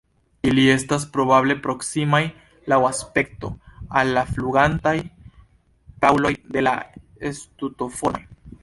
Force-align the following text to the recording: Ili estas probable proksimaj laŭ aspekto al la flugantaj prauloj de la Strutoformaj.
Ili 0.51 0.61
estas 0.75 1.03
probable 1.17 1.55
proksimaj 1.67 2.21
laŭ 2.73 2.79
aspekto 2.89 3.53
al 4.01 4.11
la 4.19 4.25
flugantaj 4.33 4.95
prauloj 6.03 6.35
de 6.57 6.67
la 6.71 6.77
Strutoformaj. 7.45 8.29